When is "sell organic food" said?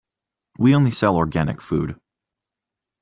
0.89-2.01